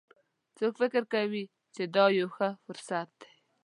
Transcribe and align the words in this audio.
څوک 0.57 0.73
فکر 0.81 1.03
کوي 1.13 1.43
چې 1.75 1.83
دا 1.95 2.05
یوه 2.19 2.31
ښه 2.35 2.49
فرصت 2.65 3.09
ده 3.19 3.29